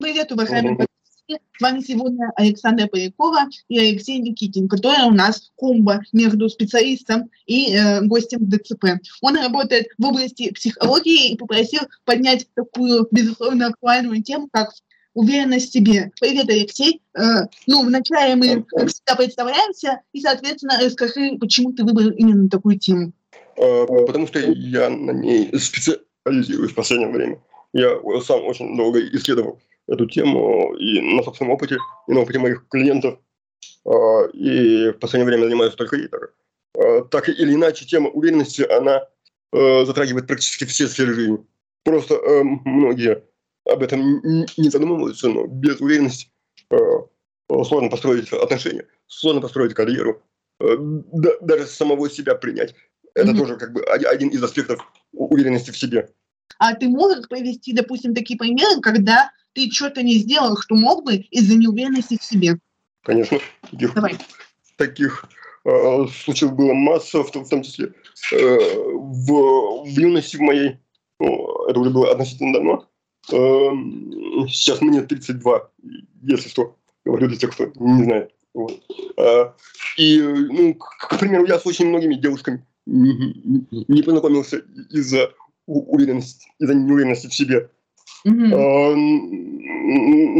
[0.00, 0.86] Привет, уважаемые mm
[1.26, 7.74] С вами сегодня Александра Полякова и Алексей Никитин, который у нас комбо между специалистом и
[7.74, 9.02] э, гостем ДЦП.
[9.22, 14.70] Он работает в области психологии и попросил поднять такую, безусловно, актуальную тему, как
[15.14, 16.12] уверенность в себе.
[16.20, 17.02] Привет, Алексей.
[17.14, 22.78] Э, ну, вначале мы, как всегда, представляемся, и, соответственно, расскажи, почему ты выбрал именно такую
[22.78, 23.10] тему.
[23.56, 27.40] Э, потому что я на ней специализируюсь в последнее время.
[27.72, 29.58] Я сам очень долго исследовал
[29.88, 33.18] эту тему и на собственном опыте, и на опыте моих клиентов.
[33.84, 36.08] А, и в последнее время занимаюсь только ей.
[36.78, 39.06] А, так или иначе, тема уверенности, она
[39.52, 41.38] э, затрагивает практически все сферы жизни.
[41.84, 43.24] Просто э, многие
[43.64, 44.20] об этом
[44.56, 46.28] не задумываются, но без уверенности
[46.70, 46.76] э,
[47.64, 50.22] сложно построить отношения, сложно построить карьеру,
[50.60, 52.74] даже самого себя принять.
[53.14, 53.38] Это mm-hmm.
[53.38, 54.80] тоже как бы один из аспектов
[55.12, 56.10] уверенности в себе.
[56.58, 61.16] А ты можешь привести, допустим, такие примеры, когда ты что-то не сделал, что мог бы
[61.16, 62.58] из-за неуверенности в себе?
[63.02, 63.40] Конечно.
[63.70, 64.16] Таких, Давай.
[64.76, 65.24] Таких
[65.64, 67.92] э, случаев было масса, в том, в том числе
[68.32, 70.78] э, в, в юности в моей.
[71.18, 72.88] Ну, это уже было относительно давно.
[73.32, 75.70] Э, сейчас мне 32,
[76.22, 76.76] если что.
[77.04, 78.32] Говорю для тех, кто не знает.
[78.54, 78.80] Вот.
[79.16, 79.52] Э,
[79.96, 85.32] и, ну, к, к примеру, я с очень многими девушками не познакомился из-за
[85.66, 87.70] уверенности, из-за неуверенности в себе.
[88.26, 88.54] Mm-hmm.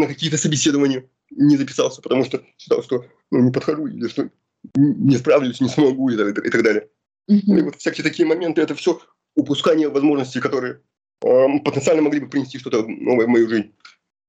[0.00, 4.30] на какие-то собеседования не записался, потому что считал, что ну, не подхожу или что
[4.74, 6.88] не справлюсь, не смогу и, так, и так далее.
[7.28, 9.00] И вот всякие такие моменты, это все
[9.36, 10.80] упускание возможностей, которые
[11.22, 13.72] э, потенциально могли бы принести что-то новое в мою жизнь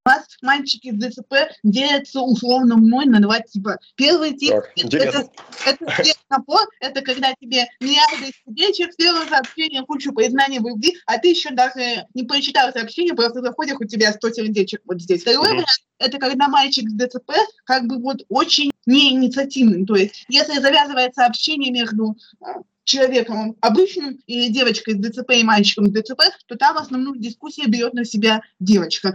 [0.06, 1.34] нас мальчики из ДЦП
[1.64, 3.78] делятся условно мной на два типа.
[3.96, 5.30] Первый тип так, это,
[5.66, 11.18] это, это напор, это когда тебе миллиарды сердечек, сделал сообщение, кучу признаний в любви, а
[11.18, 15.22] ты еще даже не прочитал сообщение, просто заходишь, у тебя 100 сердечек вот здесь.
[15.22, 15.52] Второй mm-hmm.
[15.52, 17.32] вариант это когда мальчик с ДЦП
[17.66, 19.86] как бы вот очень неинициативный.
[19.86, 25.88] То есть если завязывается общение между а, человеком обычным и девочкой с ДЦП и мальчиком
[25.88, 29.14] с ДЦП, то там в основном дискуссия берет на себя девочка.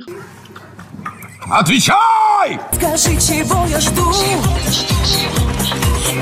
[1.50, 2.58] Отвечай!
[2.72, 4.10] Скажи, чего я жду?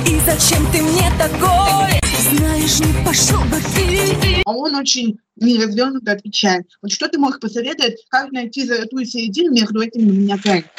[0.08, 2.00] И зачем ты мне такой?
[2.18, 4.42] Знаешь, не пошел бы ты.
[4.46, 6.66] А он очень неразвернуто отвечает.
[6.80, 10.70] Вот что ты можешь посоветовать, как найти золотую середину между этими двумя гранями?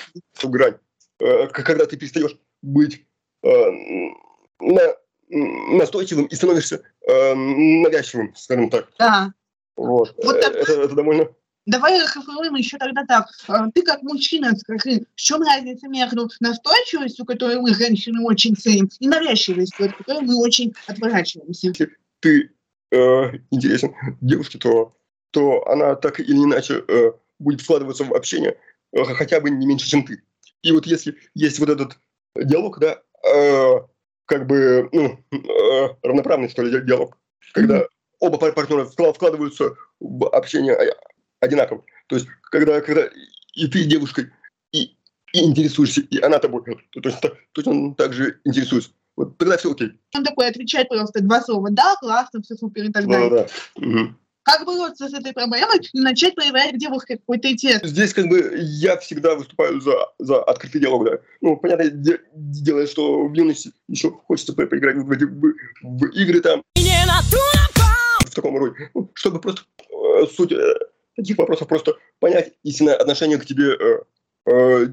[0.43, 0.75] Грань.
[1.19, 3.05] Э, когда ты перестаешь быть
[3.43, 3.47] э,
[5.33, 8.89] настойчивым и становишься э, навязчивым, скажем так.
[8.99, 9.33] Да.
[9.75, 10.13] Вот.
[10.23, 11.27] вот это, это довольно
[11.65, 13.27] Давай расшифруем еще тогда так.
[13.47, 18.89] А, ты как мужчина скажи, в чем разница между настойчивостью, которую мы, женщины, очень ценим,
[18.99, 21.67] и навязчивостью, от которой мы очень отворачиваемся?
[21.67, 21.89] Если
[22.19, 22.51] ты
[22.91, 22.97] э,
[23.51, 24.93] интересен девушке, то,
[25.31, 28.57] то она так или иначе э, будет вкладываться в общение
[28.91, 30.21] э, хотя бы не меньше, чем ты.
[30.63, 31.97] И вот если есть вот этот
[32.35, 33.79] диалог, да, э,
[34.33, 37.19] как бы ну, э, равноправный, что ли, диалог,
[37.53, 37.85] когда
[38.19, 40.75] оба партнера вкладываются в общение
[41.39, 41.83] одинаково.
[42.07, 43.07] То есть, когда, когда
[43.53, 44.31] и ты девушкой,
[44.71, 44.95] и,
[45.33, 48.89] и интересуешься, и она тобой, то точно, точно так же интересуется.
[49.15, 49.91] Вот тогда все окей.
[50.15, 51.69] Он такой отвечает просто два слова.
[51.69, 53.29] Да, классно, все супер и так далее.
[53.29, 53.87] Да, да.
[53.87, 54.15] Угу.
[54.43, 57.81] Как бороться с этой проблемой и начать проявлять к девушке какой-то интерес?
[57.83, 61.19] Здесь как бы я всегда выступаю за, за открытый диалог, да.
[61.39, 61.89] Ну, понятное
[62.33, 66.61] дело, что в юности еще хочется поиграть в, в, в, в игры там.
[68.25, 68.91] В таком роде.
[68.93, 70.73] Ну, чтобы просто э, суть э,
[71.15, 73.99] таких вопросов просто понять истинное отношение к тебе э,
[74.51, 74.87] э,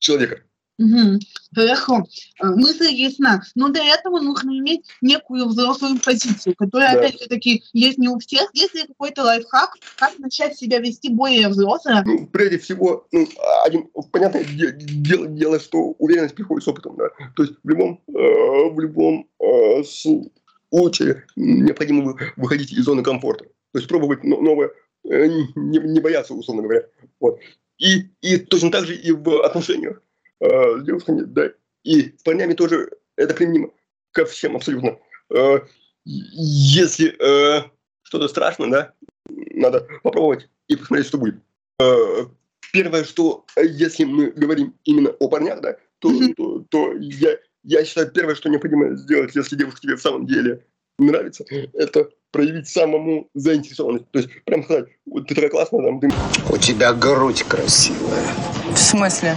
[0.00, 0.42] человека.
[0.78, 1.18] Угу.
[1.54, 2.04] Хорошо.
[2.42, 3.42] Э, мысль ясна.
[3.54, 7.00] Но для этого нужно иметь некую взрослую позицию, которая, да.
[7.00, 8.48] опять же таки, есть не у всех.
[8.52, 12.02] Есть ли какой-то лайфхак, как начать себя вести более взросло?
[12.04, 13.26] Ну, прежде всего, ну,
[13.64, 16.96] один, понятное дело, дело, что уверенность приходит с опытом.
[16.96, 17.08] Да?
[17.34, 23.44] То есть в любом, э, в любом э, случае необходимо выходить из зоны комфорта.
[23.72, 24.70] То есть пробовать новое
[25.08, 26.86] Э, не, не боятся, условно говоря.
[27.20, 27.38] Вот.
[27.78, 30.02] И, и точно так же и в отношениях
[30.40, 31.50] да,
[31.84, 33.70] и с парнями тоже это применимо
[34.12, 34.98] ко всем абсолютно.
[35.34, 35.60] Э,
[36.04, 37.62] если э,
[38.02, 38.92] что-то страшно, да,
[39.28, 41.36] надо попробовать и посмотреть, что будет.
[41.80, 42.26] Э,
[42.72, 48.10] первое, что если мы говорим именно о парнях, да, то, то, то я, я считаю,
[48.10, 50.64] первое, что необходимо сделать, если девушка тебе в самом деле
[50.98, 54.10] нравится, это проявить самому заинтересованность.
[54.10, 56.10] То есть прям сказать, вот ты такая классная, там, ты...
[56.50, 58.24] У тебя грудь красивая.
[58.72, 59.36] В смысле?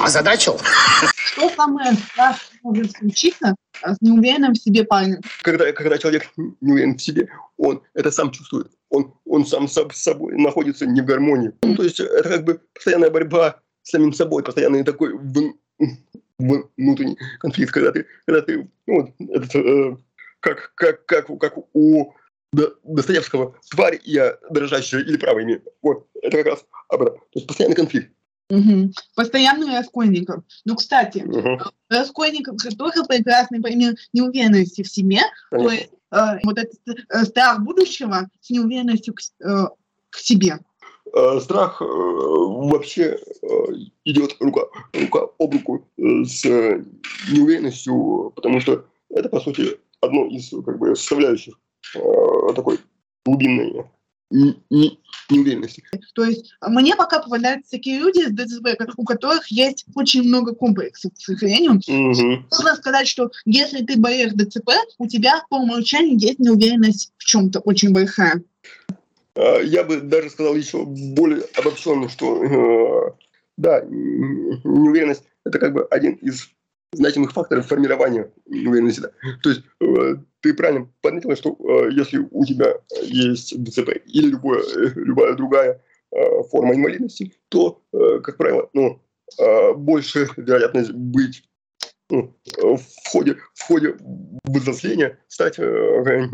[0.00, 0.58] Озадачил?
[1.16, 5.20] Что самое страшное может случиться с неуверенным в себе парнем?
[5.42, 8.70] Когда, когда человек не уверен в себе, он это сам чувствует.
[8.90, 11.52] Он он, сам с собой находится не в гармонии.
[11.62, 15.18] Ну, то есть это как бы постоянная борьба с самим собой, постоянный такой
[16.38, 19.96] внутренний конфликт, когда ты, когда ты ну, вот, это, э,
[20.40, 22.14] как, как, как, как у
[22.52, 25.62] Достоевского «Тварь я дрожащая или право имею».
[25.82, 27.18] Вот, это как раз об этом.
[27.18, 28.10] То есть постоянный конфликт.
[28.48, 28.92] Угу.
[29.16, 30.44] Постоянный Раскольников.
[30.64, 31.58] Ну, кстати, угу.
[31.88, 35.20] Раскольников тоже прекрасный пример неуверенности в себе.
[35.50, 39.66] То есть э, вот этот э, страх будущего с неуверенностью к, э,
[40.10, 40.60] к себе.
[41.12, 43.46] Э, страх э, вообще э,
[44.04, 44.62] идет рука,
[44.92, 46.44] рука об руку э, с
[47.32, 51.54] неуверенностью, потому что это, по сути, одно из как бы, составляющих
[51.94, 52.78] э, такой
[53.24, 53.86] глубинной
[54.30, 55.84] неуверенности.
[56.14, 61.12] То есть мне пока попадаются такие люди с ДЦП, у которых есть очень много комплексов,
[61.14, 61.74] к сожалению.
[61.76, 62.46] Угу.
[62.50, 67.60] Можно сказать, что если ты боишь ДЦП, у тебя по умолчанию есть неуверенность в чем-то
[67.60, 68.42] очень большая.
[69.34, 73.12] А, я бы даже сказал еще более обобщенно, что э,
[73.56, 76.48] да, неуверенность– это как бы один из
[76.96, 79.00] значимых факторов формирования уверенности.
[79.00, 79.10] Да.
[79.42, 84.62] То есть э, ты правильно подметила, что э, если у тебя есть ДЦП или любое,
[84.62, 85.82] э, любая другая
[86.50, 89.02] форма инвалидности, то, как правило, ну,
[89.38, 91.42] э, больше вероятность быть
[92.10, 93.96] ну, в ходе, в ходе
[94.44, 96.28] взросления стать э,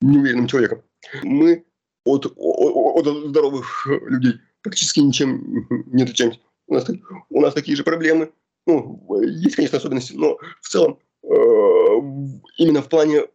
[0.00, 0.82] неуверенным человеком.
[1.22, 1.64] Мы
[2.04, 6.40] от, от здоровых людей практически ничем не отличаемся.
[6.68, 6.88] У нас,
[7.28, 8.32] у нас такие же проблемы,
[8.66, 11.28] ну, есть, конечно, особенности, но в целом э,
[12.58, 13.26] именно в плане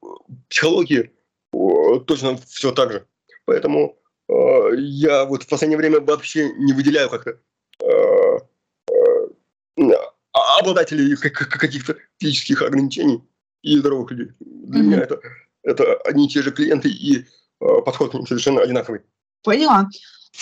[0.49, 1.11] психологии
[1.53, 3.05] э, точно все так же.
[3.45, 3.97] Поэтому
[4.29, 4.33] э,
[4.77, 7.39] я вот в последнее время вообще не выделяю как-то
[10.59, 13.23] обладателей каких-то физических ограничений
[13.61, 14.33] и здоровых людей.
[14.39, 14.83] Для mm-hmm.
[14.83, 15.19] меня это,
[15.63, 17.25] это одни и те же клиенты, и
[17.59, 19.01] подход к ним совершенно одинаковый.
[19.43, 19.87] Поняла.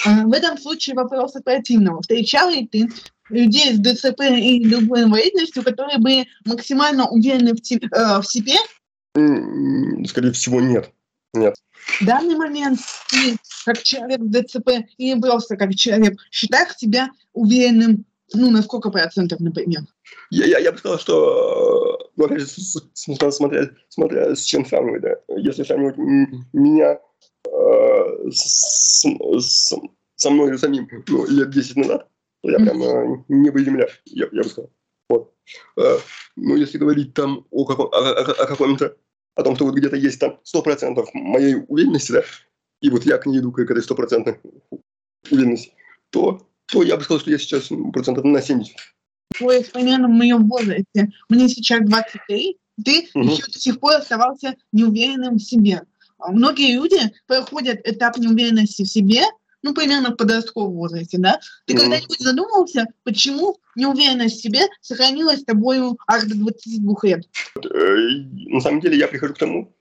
[0.06, 2.02] В этом случае вопрос оперативного.
[2.02, 2.88] Встречал ли ты
[3.30, 8.56] людей с ДЦП и любой инвалидностью, которые были максимально уверены в, тебе, э, в себе?
[10.08, 10.92] Скорее всего, нет.
[11.34, 11.56] Нет.
[12.00, 12.80] В данный момент
[13.10, 18.90] ты, как человек с ДЦП, или просто как человек, считаешь себя уверенным, ну, на сколько
[18.90, 19.82] процентов, например?
[20.30, 22.48] Я, я, я бы сказал, что, ну, опять же,
[22.96, 25.16] смотря, смотря с чем сравнивать, да.
[25.38, 25.98] Если сравнивать
[26.54, 27.00] меня
[27.48, 29.06] э, с,
[29.40, 29.74] с,
[30.16, 32.08] со мной самим ну, лет 10 назад,
[32.50, 34.72] я прям небо и земля, я, я бы сказал.
[35.10, 35.34] Вот.
[35.78, 35.98] Э,
[36.36, 38.98] ну, если говорить там о, каком, о, о, о каком-то,
[39.36, 42.24] о том, что вот где-то есть там 100% моей уверенности, да,
[42.82, 44.40] и вот я к ней иду к этой стопроцентной
[45.30, 45.74] уверенности,
[46.10, 48.76] то, то я бы сказал, что я сейчас процентов на 70.
[49.40, 53.24] То есть примерно в моем возрасте, мне сейчас 23, ты угу.
[53.24, 55.82] еще до сих пор оставался неуверенным в себе.
[56.28, 59.24] Многие люди проходят этап неуверенности в себе,
[59.66, 61.40] ну, примерно в подростковом возрасте, да?
[61.66, 67.26] Ты mm когда-нибудь задумывался, почему неуверенность в себе сохранилась с тобой аж до 22 лет?
[67.58, 67.98] Э,
[68.54, 69.76] на самом деле я прихожу к тому,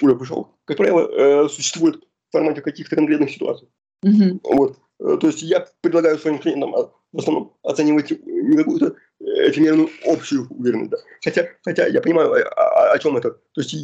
[0.00, 3.68] уже пришел, как правило, э, существует в формате каких-то конкретных ситуаций.
[4.04, 4.40] Mm-hmm.
[4.42, 4.78] Вот.
[4.98, 10.48] Э, то есть я предлагаю своим клиентам а, в основном оценивать не какую-то эфемерную общую
[10.50, 10.90] уверенность.
[10.90, 10.96] Да.
[11.22, 13.30] Хотя, хотя я понимаю, о, о, о чем это.
[13.30, 13.76] То есть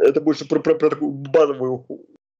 [0.00, 1.86] это больше про, про, про такую базовую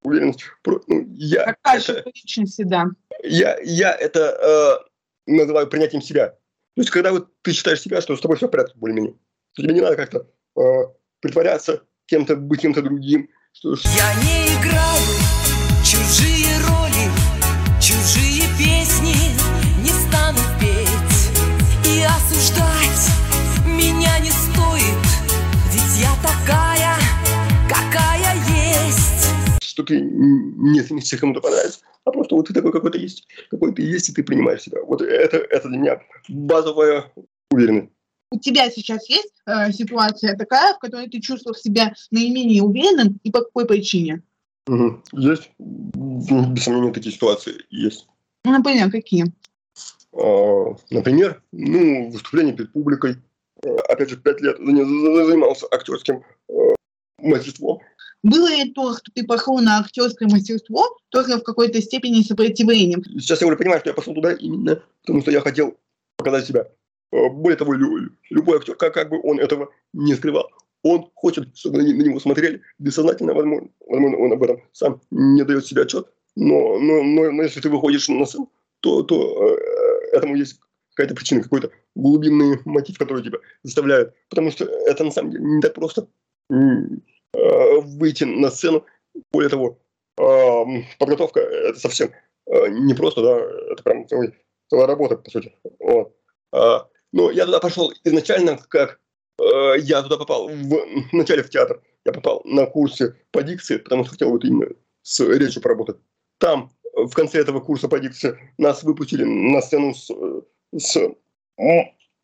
[0.06, 0.44] уверенность.
[0.64, 2.86] Ну, я Такая это, личности, да.
[3.22, 4.80] Я, я это
[5.26, 6.28] э, называю принятием себя.
[6.28, 9.14] То есть, когда вот ты считаешь себя, что с тобой все в порядке более-менее,
[9.54, 10.62] тебе не надо как-то э,
[11.20, 13.28] притворяться кем-то, быть кем-то другим.
[13.52, 13.70] Что...
[13.70, 15.16] Я не играю
[15.82, 17.10] чужие роли,
[17.80, 19.35] чужие песни
[29.76, 33.74] что ты не стремишься кому-то понравиться, а просто вот ты такой, какой ты есть, какой
[33.74, 34.82] ты есть, и ты принимаешь себя.
[34.82, 37.12] Вот это, это для меня базовая
[37.50, 37.92] уверенность.
[38.30, 43.30] У тебя сейчас есть э, ситуация такая, в которой ты чувствуешь себя наименее уверенным, и
[43.30, 44.22] по какой причине?
[44.66, 45.02] Угу.
[45.12, 48.06] Есть, без сомнения, такие ситуации есть.
[48.46, 49.26] Ну, например, какие?
[50.14, 53.16] А, например, ну, выступление перед публикой.
[53.62, 56.52] Э, опять же, пять лет занимался актерским э,
[57.18, 57.80] мастерством.
[58.22, 63.04] Было ли то, что ты пошел на актерское мастерство, тоже в какой-то степени сопротивлением?
[63.04, 65.76] Сейчас я уже понимаю, что я пошел туда именно потому, что я хотел
[66.16, 66.68] показать себя.
[67.12, 70.50] Э, более того, любой актер, как, как бы он этого не скрывал,
[70.82, 75.66] он хочет, чтобы на, него смотрели бессознательно, возможно, возможно, он об этом сам не дает
[75.66, 80.36] себе отчет, но, но, но, но если ты выходишь на сцену, то, то э, этому
[80.36, 80.60] есть
[80.94, 84.14] какая-то причина, какой-то глубинный мотив, который тебя заставляет.
[84.30, 86.08] Потому что это на самом деле не так просто.
[87.36, 88.84] Э, выйти на сцену.
[89.32, 89.78] Более того,
[90.98, 92.10] подготовка– это совсем
[92.46, 93.38] не просто, да,
[93.72, 95.54] это прям целая работа, по сути.
[95.78, 96.14] Вот.
[96.52, 99.00] Но я туда пошел изначально как
[99.38, 101.82] я туда попал в начале в театр.
[102.04, 104.68] Я попал на курсы по дикции, потому что хотел вот именно
[105.02, 105.96] с речью поработать.
[106.38, 110.10] Там в конце этого курса по дикции нас выпустили на сцену с,
[110.76, 111.14] с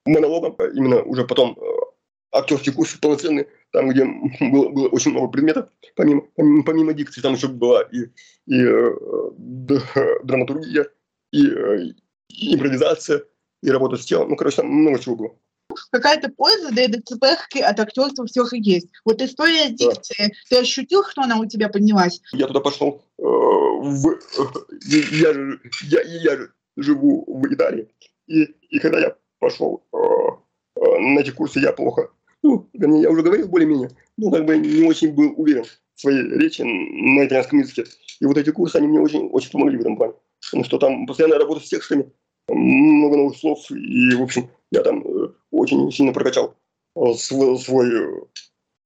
[0.04, 1.71] монологом, именно уже потом э,
[2.32, 4.04] актерский курс полноценный, там, где
[4.40, 8.06] было, было очень много предметов, помимо, помимо, дикции, там еще была и,
[8.46, 8.90] и э,
[10.22, 10.88] драматургия,
[11.32, 11.82] и, э,
[12.28, 13.22] и импровизация,
[13.62, 14.30] и работа с телом.
[14.30, 15.36] Ну, короче, там много чего было
[15.90, 17.24] какая-то польза для ДЦП
[17.62, 18.88] от актерства все же есть.
[19.04, 20.34] Вот история дикции, да.
[20.50, 22.20] ты ощутил, что она у тебя поднялась?
[22.32, 24.18] Я туда пошел, э, в,
[24.82, 27.88] я, я, я, я живу в Италии,
[28.26, 29.96] и, и когда я пошел э,
[30.76, 32.10] э, на эти курсы, я плохо,
[32.42, 36.62] ну, я уже говорил более-менее, ну, как бы не очень был уверен в своей речи
[36.62, 37.84] на итальянском языке.
[38.20, 40.14] И вот эти курсы, они мне очень, очень помогли в этом плане.
[40.40, 42.10] Потому что там постоянная работа с текстами,
[42.48, 46.56] много новых слов, и, в общем, я там э, очень сильно прокачал
[46.96, 47.88] э, свой, свой,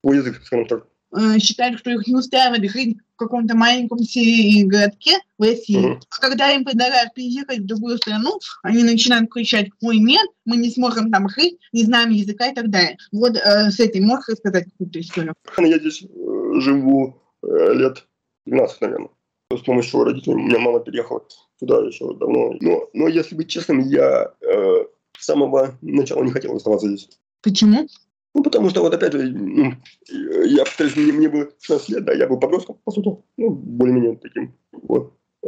[0.01, 0.87] свой язык, скажем так.
[1.15, 5.93] Э, считают, что их не устраивает жить в каком-то маленьком городке в России.
[5.93, 6.01] Uh-huh.
[6.09, 10.69] А когда им предлагают переехать в другую страну, они начинают кричать, ой, нет, мы не
[10.69, 12.97] сможем там жить, не знаем языка и так далее.
[13.13, 15.33] Вот э, с этим можешь рассказать какую-то историю?
[15.57, 18.05] Я здесь э, живу э, лет
[18.45, 19.09] 12, наверное.
[19.49, 20.35] С помощью родителей.
[20.35, 21.23] У меня мама переехала
[21.57, 22.53] туда еще давно.
[22.59, 24.85] Но, но если быть честным, я э,
[25.17, 27.09] с самого начала не хотел оставаться здесь.
[27.41, 27.87] Почему?
[28.37, 29.73] Ну, потому что, вот опять же, ну,
[30.45, 34.15] я повторюсь, мне, мне было 16 лет, да, я был подростком, по сути, ну, более-менее
[34.17, 35.47] таким вот э,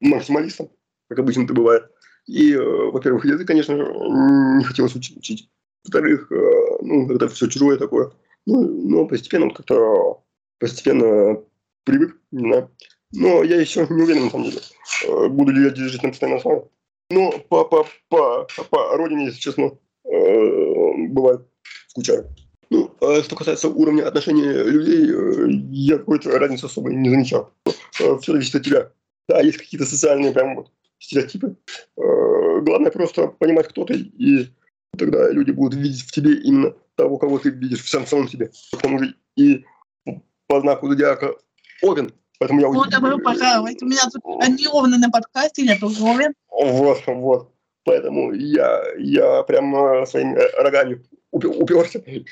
[0.00, 0.68] максималистом,
[1.08, 1.84] как обычно это бывает.
[2.26, 5.16] И, э, во-первых, язык, конечно не хотелось учить.
[5.16, 5.48] учить.
[5.84, 8.10] Во-вторых, э, ну, это все чужое такое.
[8.46, 10.24] Ну, но постепенно вот как-то
[10.58, 11.40] постепенно
[11.84, 12.70] привык, не знаю.
[13.12, 14.60] Но я еще не уверен, на самом деле,
[15.06, 16.64] э, буду ли я жить на постоянной основе.
[17.10, 19.70] Но по, по, по, по родине, если честно,
[20.04, 21.46] э, бывает
[21.92, 22.26] скучаю.
[22.70, 27.50] Ну, а что касается уровня отношений людей, э, я какой-то разницы особо не замечал.
[27.66, 28.90] Э, Все зависит от тебя.
[29.28, 31.54] Да, есть какие-то социальные прям вот стереотипы.
[31.98, 34.48] Э, главное просто понимать, кто ты, и
[34.96, 38.50] тогда люди будут видеть в тебе именно того, кого ты видишь в самом, самом себе.
[38.70, 39.00] Потому
[39.36, 39.64] и
[40.46, 41.34] по знаку зодиака
[41.82, 42.68] Овен, поэтому я...
[42.68, 43.82] Ну, добро пожаловать.
[43.82, 46.32] У меня тут одни овны на подкасте, я тоже Овен.
[46.48, 47.52] Вот, вот.
[47.84, 52.24] Поэтому я, я прям своими рогами уперся и,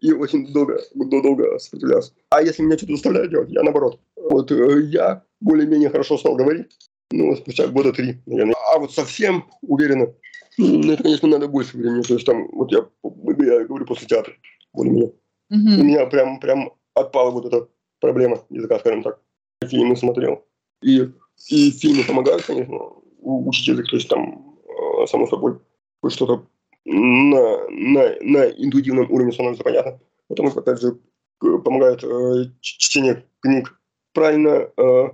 [0.00, 2.12] и очень долго, долго сопротивлялся.
[2.30, 3.98] А если меня что-то заставляют делать, я наоборот.
[4.16, 6.66] Вот э, я более-менее хорошо стал говорить,
[7.10, 8.54] ну, спустя года три, наверное.
[8.72, 10.12] А вот совсем уверенно,
[10.58, 12.02] ну, это, конечно, надо больше времени.
[12.02, 14.34] То есть там, вот я, я говорю после театра,
[14.72, 15.12] более-менее.
[15.50, 15.80] Угу.
[15.80, 17.68] У меня прям, прям отпала вот эта
[18.00, 19.18] проблема языка, скажем так.
[19.64, 20.44] Фильмы смотрел.
[20.82, 21.08] И,
[21.48, 22.78] и фильмы помогают, конечно,
[23.20, 23.88] учить язык.
[23.88, 25.58] То есть там, э, само собой,
[26.08, 26.46] что-то
[26.84, 30.00] на, на, на интуитивном уровне становится понятно.
[30.28, 30.98] Потому что, опять же,
[31.38, 33.78] помогает э, чтение книг
[34.12, 35.08] правильно э,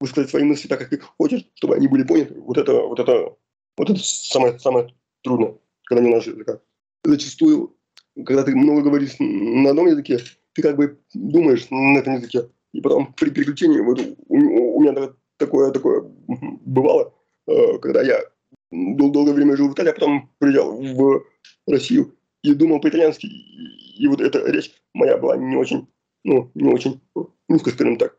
[0.00, 2.40] высказать свои мысли так, как ты хочешь, чтобы они были поняты.
[2.40, 3.36] Вот это, вот это,
[3.76, 5.54] вот это самое, самое трудное,
[5.84, 6.60] когда не наш язык.
[7.04, 7.76] Зачастую,
[8.24, 10.18] когда ты много говоришь на одном языке,
[10.54, 15.12] ты как бы думаешь на этом языке, и потом при переключении, вот у, у меня
[15.36, 16.02] такое, такое
[16.64, 17.14] бывало,
[17.46, 18.20] э, когда я
[18.70, 21.24] дол долгое время жил в Италии, а потом приезжал в
[21.66, 23.26] Россию и думал по-итальянски.
[23.26, 25.88] И, и вот эта речь моя была не очень,
[26.24, 27.00] ну, не очень
[27.48, 28.16] низко, скажем так.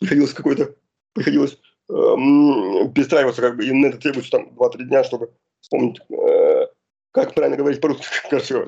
[0.00, 0.74] Приходилось какой-то,
[1.12, 6.66] приходилось эм, перестраиваться, как бы, и на это требуется там 2-3 дня, чтобы вспомнить, э,
[7.12, 8.66] как правильно говорить по-русски, красиво.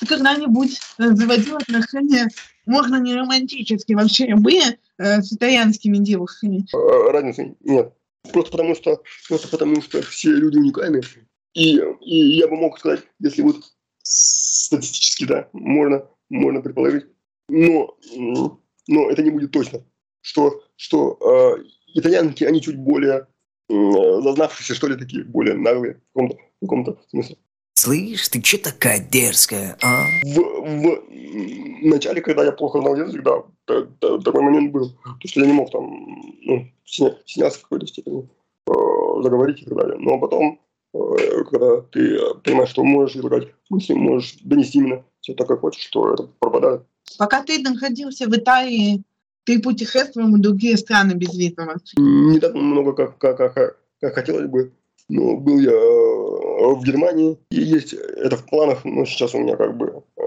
[0.00, 2.28] Ты когда-нибудь э, заводил отношения,
[2.66, 6.66] можно не романтические, вообще были э, с итальянскими девушками?
[6.74, 7.92] Э, разницы нет.
[8.32, 11.02] Просто потому что, просто потому что все люди уникальны.
[11.54, 13.62] И, и я бы мог сказать, если вот
[14.02, 17.06] статистически, да, можно, можно предположить,
[17.48, 17.96] но,
[18.88, 19.84] но это не будет точно,
[20.20, 21.64] что, что э,
[21.94, 23.26] итальянки, они чуть более
[23.68, 27.36] э, зазнавшиеся, что ли, такие, более наглые в каком-то, в каком-то смысле.
[27.82, 30.04] Слышь, ты че такая дерзкая, а?
[30.22, 33.42] В, в начале, когда я плохо знал язык, да,
[34.20, 34.90] такой момент был.
[35.20, 38.30] То, что я не мог там, ну, сняться в какой-то степени,
[38.68, 39.96] э, заговорить и так далее.
[39.98, 40.60] Но потом,
[40.94, 45.82] э, когда ты понимаешь, что можешь излагать мысли, можешь донести именно все так, как хочешь,
[45.82, 46.82] что это пропадает.
[47.18, 49.02] Пока ты находился в Италии,
[49.42, 51.80] ты путешествовал в другие страны без визового?
[51.96, 54.72] Не так много, как, как, как, как хотелось бы.
[55.08, 56.11] Но был я э,
[56.70, 60.22] в Германии, и есть это в планах, но сейчас у меня как бы э,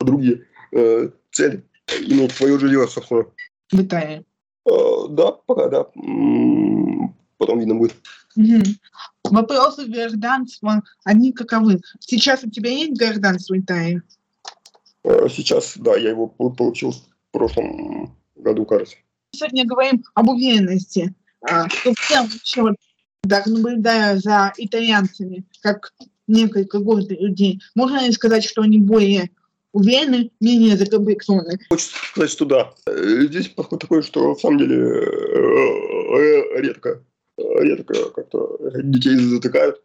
[0.00, 1.64] другие э, цели.
[2.00, 3.26] Иметь свое жилье, собственно.
[3.70, 4.24] В Италии?
[4.66, 5.84] Э, да, пока, да.
[7.38, 7.94] Потом видно будет.
[8.36, 8.62] Угу.
[9.24, 11.80] Вопросы гражданства, они каковы?
[12.00, 14.02] Сейчас у тебя есть гражданство Италии?
[15.04, 18.96] Э, сейчас, да, я его получил в прошлом году, кажется.
[19.32, 21.14] Сегодня говорим об уверенности.
[21.48, 22.76] А, что в целом
[23.28, 25.92] так наблюдая за итальянцами, как
[26.26, 29.30] некой когорты людей, можно ли сказать, что они более
[29.72, 31.58] уверены, менее закомплексованы?
[31.68, 32.74] Хочется сказать, что да.
[32.86, 37.02] Э, здесь подход такой, что в самом деле э, редко,
[37.36, 39.82] редко как-то детей затыкают.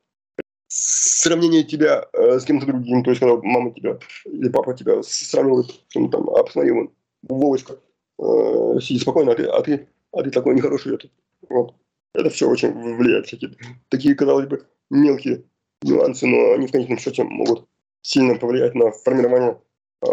[0.68, 6.08] Сравнение тебя с кем-то другим, то есть когда мама тебя или папа тебя сравнивают, ну,
[6.08, 6.92] там, а посмотри, вон,
[7.24, 7.78] Вовочка,
[8.20, 10.96] э, сиди спокойно, а ты, а ты, а ты такой нехороший.
[10.96, 11.10] Это,
[11.50, 11.76] вот.
[12.13, 13.27] Это все очень влияет.
[13.27, 13.56] Всякие,
[13.89, 15.44] такие, казалось бы, мелкие
[15.82, 17.68] нюансы, но они в конечном счете могут
[18.01, 19.60] сильно повлиять на формирование
[20.01, 20.08] э,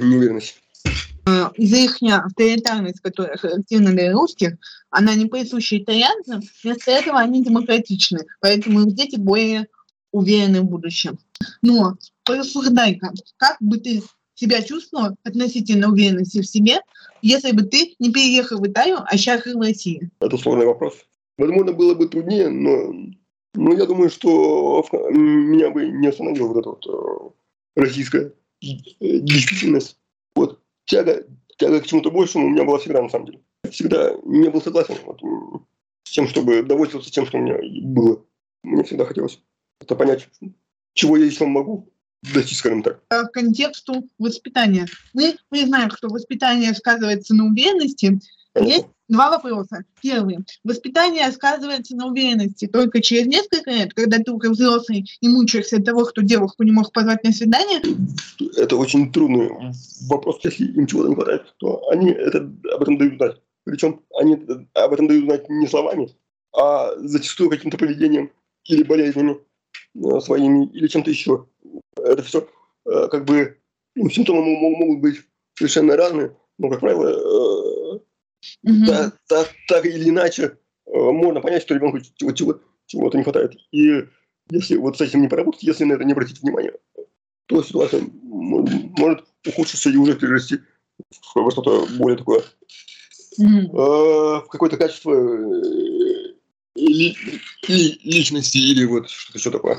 [0.00, 0.54] неуверенности.
[1.56, 4.56] Из-за их авторитарность, которая характерна для русских,
[4.88, 9.66] она не присуща итальянцам, вместо этого они демократичны, поэтому их дети более
[10.10, 11.18] уверены в будущем.
[11.60, 14.02] Но порассуждай-ка, как бы ты
[14.34, 16.80] себя чувствовал относительно уверенности в себе,
[17.20, 20.10] если бы ты не переехал в Италию, а сейчас в России?
[20.20, 20.94] Это сложный вопрос.
[21.38, 22.92] Возможно, было бы труднее, но,
[23.54, 29.96] но я думаю, что меня бы не остановила вот эта вот э, российская действительность.
[30.34, 31.24] Вот тяга,
[31.56, 33.40] тяга к чему-то большему у меня была всегда, на самом деле.
[33.70, 35.20] Всегда не был согласен вот,
[36.04, 38.22] с тем, чтобы довольствоваться тем, что у меня было.
[38.64, 39.40] Мне всегда хотелось
[39.80, 40.28] это понять,
[40.94, 41.88] чего я еще могу,
[42.34, 43.06] достичь, скажем так.
[43.08, 44.88] К контексту воспитания.
[45.12, 48.20] Мы признаем, что воспитание сказывается на уверенности.
[48.56, 49.84] Есть два вопроса.
[50.02, 50.38] Первый.
[50.64, 55.84] Воспитание сказывается на уверенности только через несколько лет, когда ты уже взрослый и мучаешься от
[55.84, 57.80] того, что девушку не мог позвать на свидание?
[58.56, 59.50] Это очень трудный
[60.08, 60.40] вопрос.
[60.42, 62.38] Если им чего-то не хватает, то они это,
[62.72, 63.36] об этом дают знать.
[63.64, 64.34] Причем они
[64.74, 66.08] об этом дают знать не словами,
[66.56, 68.30] а зачастую каким-то поведением
[68.64, 69.38] или болезнями
[69.94, 71.46] э, своими, или чем-то еще
[71.96, 72.48] это все
[72.86, 73.58] э, как бы
[73.94, 75.16] ну, симптомы могут быть
[75.56, 77.08] совершенно разные, но, как правило,
[78.64, 79.12] э, mm-hmm.
[79.28, 83.54] так, так, или иначе э, можно понять, что ребенку чего- чего- чего-то не хватает.
[83.72, 84.04] И
[84.50, 86.72] если вот с этим не поработать, если на это не обратить внимание,
[87.46, 90.58] то ситуация может ухудшиться и уже перерасти
[91.10, 92.42] в что-то более такое,
[93.40, 93.70] mm-hmm.
[93.72, 95.14] в какое-то качество
[96.76, 99.78] личности или вот что-то еще такое.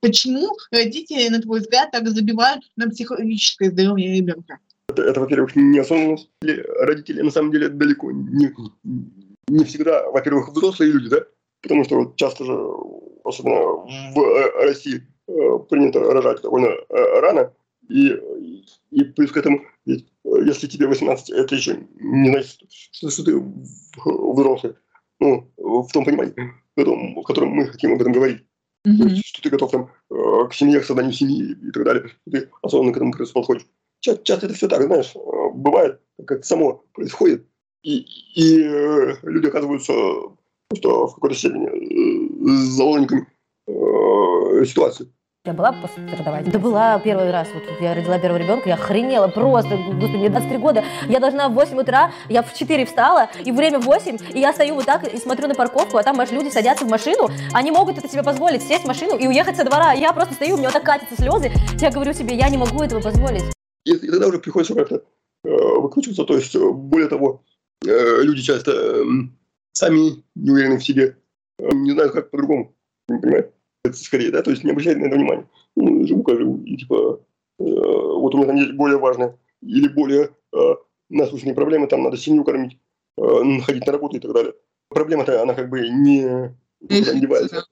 [0.00, 4.58] Почему родители, на твой взгляд, так забивают на психологическое здоровье ребенка?
[4.96, 6.30] Это, это во-первых, неосознанность.
[6.80, 8.50] Родители, на самом деле, далеко не,
[9.48, 11.26] не всегда, во-первых, взрослые люди, да,
[11.62, 12.52] потому что вот часто же,
[13.24, 17.52] особенно в э, России, э, принято рожать довольно э, рано,
[17.90, 18.18] и,
[18.90, 23.38] и плюс к этому, если тебе 18, это еще не значит, что, что ты
[24.04, 24.74] взрослый.
[25.20, 28.42] Ну, в том понимании, в котором, в котором мы хотим об этом говорить
[28.86, 29.20] mm-hmm.
[29.24, 32.10] что ты готов там, к семье, к созданию семьи и так далее.
[32.30, 33.66] Ты осознанно к этому подходишь.
[34.22, 37.46] Часто, это все так, знаешь, э, бывает, как само происходит,
[37.82, 39.92] и, и э, люди оказываются
[40.68, 43.26] просто в какой-то степени заложниками
[44.64, 45.08] ситуации.
[45.46, 46.50] Я была пострадавать?
[46.50, 47.46] Да была первый раз.
[47.54, 49.76] Вот я родила первого ребенка, я охренела просто.
[49.76, 50.84] Господи, мне 23 года.
[51.08, 54.74] Я должна в 8 утра, я в 4 встала, и время 8, и я стою
[54.74, 57.96] вот так и смотрю на парковку, а там, аж люди садятся в машину, они могут
[57.96, 59.92] это себе позволить, сесть в машину и уехать со двора.
[59.92, 61.52] Я просто стою, у меня вот так катятся слезы.
[61.80, 63.55] Я говорю себе, я не могу этого позволить.
[63.86, 65.04] И, и тогда уже приходится как-то
[65.44, 66.24] э, выкручиваться.
[66.24, 67.42] То есть, э, более того,
[67.86, 69.04] э, люди часто э,
[69.72, 71.16] сами не уверены в себе,
[71.58, 72.74] э, не знают, как по-другому.
[73.06, 73.52] Понимаете?
[73.94, 75.48] скорее, да, то есть не обращать на это внимания.
[75.76, 77.20] Ну, живу как живу, и типа,
[77.60, 80.74] э, вот у меня там есть более важные или более э,
[81.08, 82.78] насущные проблемы, там надо семью кормить,
[83.18, 84.54] э, ходить на работу и так далее.
[84.88, 87.66] Проблема-то, она как бы не, не девается.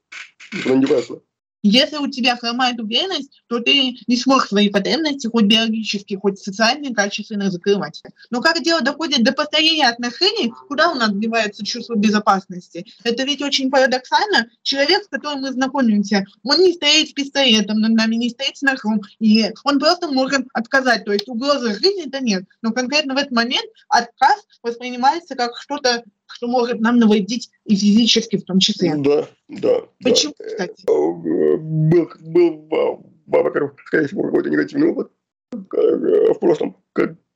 [0.65, 1.21] Не девается.
[1.67, 6.93] Если у тебя хромает уверенность, то ты не сможешь свои потребности, хоть биологические, хоть социальные,
[6.93, 8.03] качественно закрывать.
[8.29, 12.85] Но как дело доходит до построения отношений, куда у нас девается чувство безопасности?
[13.03, 14.47] Это ведь очень парадоксально.
[14.61, 18.61] Человек, с которым мы знакомимся, он не стоит с пистолетом над нами, не стоит с
[18.61, 21.03] ножом, и он просто может отказать.
[21.03, 22.43] То есть угрозы жизни-то нет.
[22.61, 28.37] Но конкретно в этот момент отказ воспринимается как что-то что может нам навредить и физически
[28.37, 28.95] в том числе.
[28.97, 29.81] Да, да.
[30.03, 30.45] Почему, да.
[30.45, 30.83] кстати?
[30.87, 35.11] Э, был, был, во-первых, скорее всего, какой-то негативный опыт
[35.53, 35.57] э,
[36.33, 36.77] в прошлом,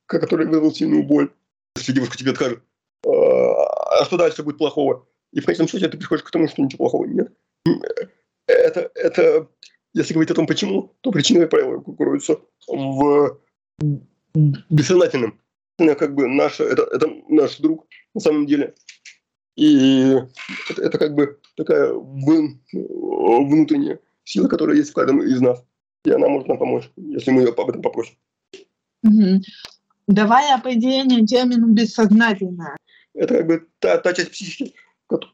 [0.05, 1.31] который вызвал сильную боль.
[1.77, 2.59] Если девушка тебе откажет,
[3.05, 5.07] э, а что дальше будет плохого?
[5.31, 7.31] И в конечном счете ты приходишь к тому, что ничего плохого нет.
[8.47, 9.47] Это, это
[9.93, 13.39] если говорить о том, почему, то причина, как правило, кроется в
[14.69, 15.39] бессознательном.
[15.77, 18.75] Как бы наш, это, это наш друг, на самом деле.
[19.55, 20.15] И
[20.69, 25.63] это, это как бы такая внутренняя сила, которая есть в каждом из нас.
[26.05, 28.15] И она может нам помочь, если мы ее об этом попросим.
[29.03, 29.41] Угу.
[30.07, 32.77] Давай определение термину «бессознательное».
[33.13, 34.73] Это как бы та, та часть психики,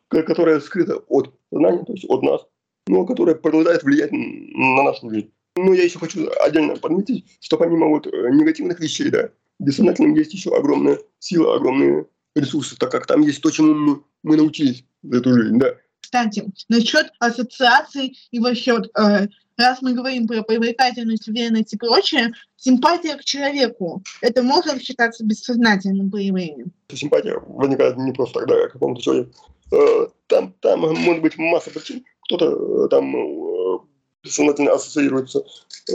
[0.10, 2.42] которая скрыта от сознания, то есть от нас,
[2.88, 5.32] но которая продолжает влиять на нашу жизнь.
[5.56, 10.16] Но я еще хочу отдельно подметить, что помимо вот э, негативных вещей, да, в бессознательном
[10.16, 14.84] есть еще огромная сила, огромные ресурсы, так как там есть то, чему мы, мы научились
[15.04, 15.76] за эту жизнь, да.
[16.02, 23.16] Кстати, насчет ассоциаций и вообще, э, раз мы говорим про привлекательность, уверенность и прочее, симпатия
[23.16, 26.72] к человеку, это можно считаться бессознательным проявлением?
[26.94, 29.32] Симпатия возникает не просто тогда к какому-то человеку.
[29.72, 32.04] Э, там, там может быть масса причин.
[32.26, 33.80] Кто-то э, там э,
[34.24, 35.44] бессознательно ассоциируется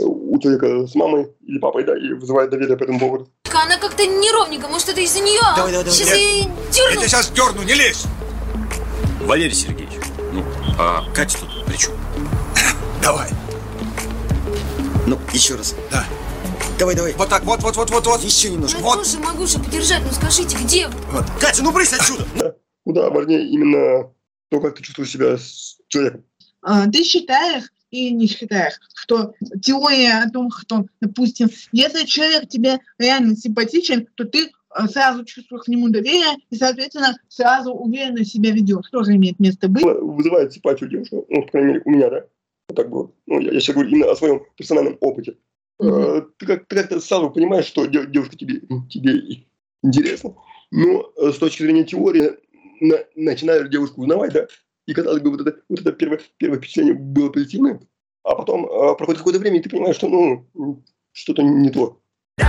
[0.03, 3.29] у человека с мамой или папой, да, и вызывает доверие по этому поводу.
[3.55, 5.39] Она как-то неровненько, может, это из-за нее?
[5.55, 5.91] Давай, давай, давай.
[5.91, 6.89] Сейчас я дерну.
[6.91, 8.03] Я тебя сейчас дерну, не лезь!
[9.21, 9.99] Валерий Сергеевич,
[10.33, 10.43] ну,
[10.79, 11.93] а Катя тут при чем?
[13.03, 13.29] Давай.
[15.05, 15.75] Ну, еще раз.
[15.91, 16.05] Да.
[16.79, 17.13] Давай, давай.
[17.13, 18.21] Вот так, вот, вот, вот, вот, вот.
[18.23, 18.79] Еще немножко.
[18.79, 19.03] Я Вот.
[19.03, 21.25] тоже могу же подержать, ну скажите, где вот.
[21.39, 22.25] Катя, ну брысь отсюда!
[22.35, 22.53] Да,
[22.85, 24.11] куда важнее именно
[24.49, 26.23] то, как ты чувствуешь себя с человеком.
[26.63, 32.79] А, Ты считаешь и не считаешь, что теория о том, что, допустим, если человек тебе
[32.97, 38.51] реально симпатичен, то ты а, сразу чувствуешь к нему доверие и, соответственно, сразу уверенно себя
[38.51, 38.89] ведешь.
[38.91, 39.83] Тоже имеет место быть.
[39.83, 42.25] Вызывает симпатию девушка, ну, по крайней мере, у меня, да.
[42.69, 43.11] Вот так было.
[43.27, 45.35] Ну, я, я сейчас говорю именно о своем персональном опыте.
[45.81, 49.43] Э, Ты, как, ты как-то сразу понимаешь, что де- девушка тебе, тебе
[49.83, 50.35] интересна.
[50.71, 52.31] Но э, с точки зрения теории
[52.79, 54.47] на- начинаешь девушку узнавать, да,
[54.87, 57.79] и казалось бы, вот это, вот это первое, первое впечатление было позитивное,
[58.23, 61.99] а потом э, проходит какое-то время, и ты понимаешь, что, ну, что-то не то.
[62.37, 62.45] Ты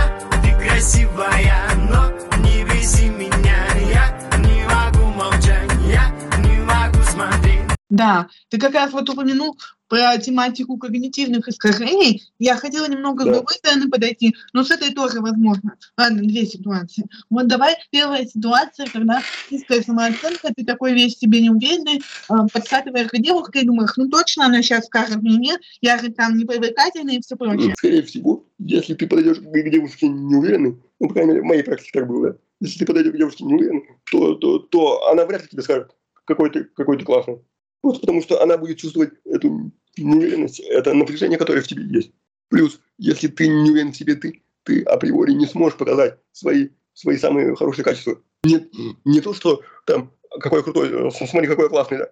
[0.59, 3.65] красивая, но не вези меня.
[3.91, 7.61] Я не могу молчать, я не могу смотреть.
[7.89, 12.23] Да, ты как раз вот упомянул про тематику когнитивных искажений.
[12.39, 15.75] Я хотела немного с другой стороны подойти, но с этой тоже возможно.
[15.97, 17.05] Ладно, две ситуации.
[17.29, 23.17] Вот давай первая ситуация, когда низкая самооценка, ты такой весь себе неуверенный, а, подкатываешь к
[23.17, 27.17] девушке и думаешь, ну точно она сейчас скажет мне нет, я же там не привлекательный
[27.17, 27.69] и все прочее.
[27.69, 31.63] Ну, Скорее всего, если ты подойдешь к девушке неуверенной, ну, по крайней мере, в моей
[31.63, 35.41] практике так было, да, если ты подойдешь к девушке неуверенной, то, то, то она вряд
[35.41, 35.91] ли тебе скажет,
[36.25, 37.39] какой ты, какой ты классный.
[37.83, 42.11] Просто потому, что она будет чувствовать эту неуверенность, это напряжение, которое в тебе есть.
[42.47, 47.17] Плюс, если ты не уверен в себе, ты, ты априори не сможешь показать свои, свои
[47.17, 48.21] самые хорошие качества.
[48.45, 48.69] Не,
[49.03, 52.09] не то, что там, какой крутой, смотри, какой классный, да.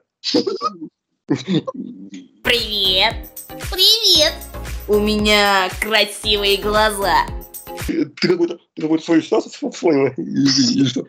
[2.43, 3.29] Привет!
[3.71, 4.33] Привет!
[4.89, 7.25] У меня красивые глаза.
[7.87, 11.05] Ты, ты какую-то ты какую-то свою ситуацию вспомнила или, что?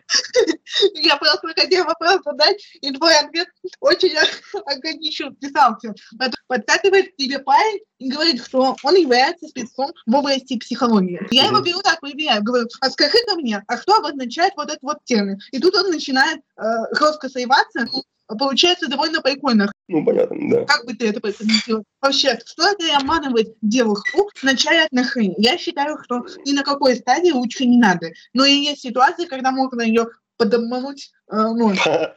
[0.94, 3.48] Я просто хотела вопрос задать, и твой ответ
[3.80, 4.14] очень
[4.64, 5.94] органично вписался.
[6.18, 11.20] Под- Подкатывает к тебе парень и говорит, что он является спецом в области психологии.
[11.30, 14.82] Я его беру так, проверяю, говорю, а скажи ко мне, а что обозначает вот этот
[14.82, 15.38] вот термин?
[15.52, 16.62] И тут он начинает э,
[16.98, 17.86] жестко срываться,
[18.38, 19.70] получается довольно прикольно.
[19.88, 20.64] Ну, понятно, да.
[20.64, 21.84] Как бы ты это прокомментировал?
[22.00, 25.34] Вообще, стоит ли обманывать девушку в начале отношений?
[25.38, 28.10] Я считаю, что ни на какой стадии лучше не надо.
[28.34, 31.10] Но и есть ситуации, когда можно ее подобмануть.
[31.30, 32.12] э, ну, А,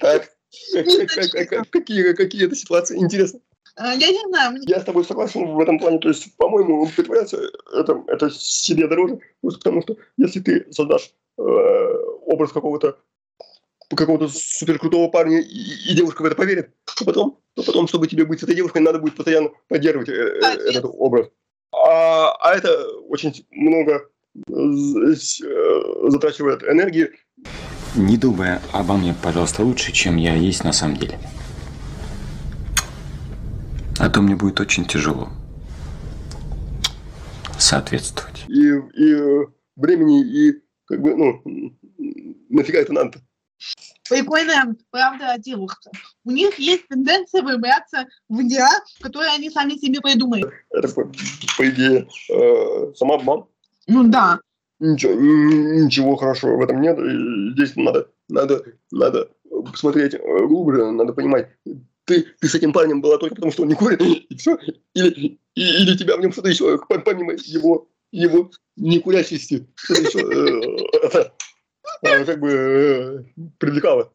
[0.00, 0.28] Так,
[1.70, 2.98] какие какие это ситуации?
[2.98, 3.40] Интересно.
[3.76, 5.98] э, я не знаю, мне Я с тобой согласен в этом плане.
[5.98, 7.38] То есть, по-моему, притворяться
[7.74, 9.20] это, это себе дороже.
[9.42, 11.42] Потому что если ты создашь э,
[12.26, 12.98] образ какого-то
[13.96, 18.24] какого-то суперкрутого парня, и, и девушка в это поверит, то потом, то потом, чтобы тебе
[18.24, 21.28] быть с этой девушкой, надо будет постоянно поддерживать э, э, этот образ.
[21.72, 24.08] А, а это очень много
[24.46, 27.10] э, э, затрачивает энергии.
[27.96, 31.18] Не думай обо мне, пожалуйста, лучше, чем я есть на самом деле.
[33.98, 35.30] А то мне будет очень тяжело
[37.58, 38.44] соответствовать.
[38.48, 41.42] и, и времени, и как бы, ну,
[42.48, 43.20] нафига это надо?
[44.08, 45.92] Прикольная правда о девушках.
[46.24, 50.44] У них есть тенденция выбираться в идеал, который они сами себе придумали.
[50.70, 51.04] Это, по,
[51.56, 53.44] по идее, э, самообман.
[53.86, 54.40] Ну да,
[54.80, 56.96] Ничего, ничего хорошего в этом нет.
[56.98, 59.28] И здесь надо, надо, надо
[59.72, 61.48] посмотреть э, глубже, надо понимать,
[62.04, 64.56] ты, ты с этим парнем была только потому, что он не курит, и все.
[64.94, 70.20] Или, и- или тебя в нем что-то еще, пом- помимо его, его некурящести, что-то еще
[70.20, 71.24] э, э,
[72.02, 74.12] как бы э, привлекало.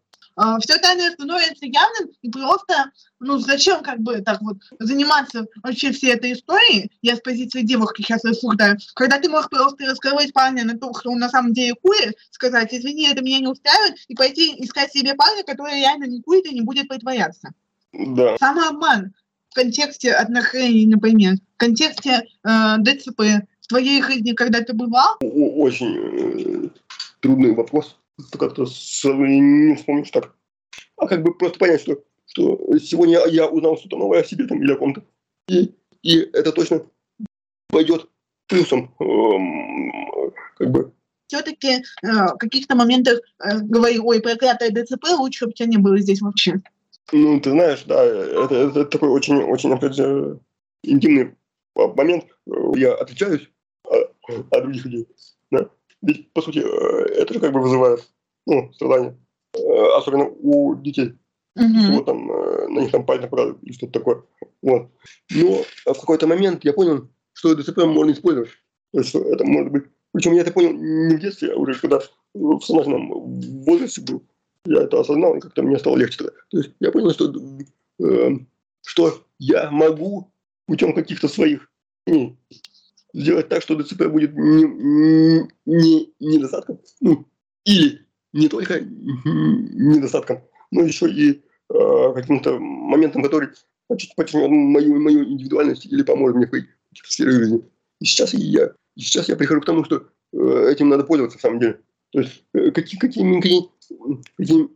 [0.61, 6.13] все тайное становится явным, и просто, ну, зачем как бы так вот заниматься вообще всей
[6.13, 10.77] этой историей, я с позиции девушки сейчас рассуждаю, когда ты можешь просто раскрывать парня на
[10.77, 14.55] то, что он на самом деле курит, сказать, извини, это меня не устраивает, и пойти
[14.63, 17.53] искать себе парня, который реально не курит и не будет притворяться.
[17.93, 18.37] Да.
[18.37, 19.13] Самообман
[19.53, 25.17] в контексте отношений, например, в контексте э, ДЦП, в твоей жизни когда ты бывал?
[25.21, 26.69] Очень э,
[27.23, 27.97] трудный вопрос.
[28.37, 30.35] Как-то не вспомнишь так.
[30.97, 34.61] А как бы просто понять, что, что сегодня я узнал что-то новое о себе там,
[34.61, 35.03] или о ком-то.
[35.47, 36.85] И, и это точно
[37.69, 38.07] пойдет
[38.47, 38.93] плюсом.
[38.99, 40.93] Эм, как бы
[41.27, 45.97] все-таки э, в каких-то моментах э, говорю, ой, проклятая ДЦП, лучше бы тебя не было
[45.97, 46.61] здесь вообще.
[47.11, 50.39] Ну, ты знаешь, да, это, это такой очень, очень, опять же,
[50.83, 51.35] интимный
[51.75, 52.25] момент.
[52.75, 53.49] Я отличаюсь
[53.85, 54.11] от,
[54.51, 55.07] от других людей.
[55.49, 55.69] Да?
[56.03, 58.07] Ведь, по сути, это же как бы вызывает
[58.45, 59.17] ну, страдания.
[59.97, 61.13] Особенно у детей.
[61.55, 61.93] Мгм.
[61.93, 64.23] Вот там, э, на них там пальцы показывают или что-то такое.
[64.61, 64.89] Вот.
[65.31, 68.49] Но в какой-то момент я понял, что ДЦП можно использовать.
[68.91, 69.85] То есть, что это может быть...
[70.11, 71.99] Причем я это понял не в детстве, а уже когда
[72.33, 73.07] в сознательном
[73.63, 74.23] возрасте был.
[74.65, 76.33] Я это осознал, и как-то мне стало легче тогда.
[76.49, 77.33] То есть я понял, что,
[77.99, 78.29] э,
[78.85, 80.31] что я могу
[80.65, 81.69] путем каких-то своих
[82.07, 82.37] ну,
[83.13, 87.25] сделать так, что ДЦП будет не, не, не недостатком, ну,
[87.65, 93.49] или не только недостатком, но еще и э, каким-то моментом, который
[93.87, 97.63] подчеркнет мою, мою индивидуальность или поможет мне в сферах жизни.
[97.99, 101.59] И сейчас я, сейчас я прихожу к тому, что э, этим надо пользоваться, в самом
[101.59, 101.79] деле.
[102.11, 103.69] То есть э, какие, какие, какие,
[104.37, 104.69] какие,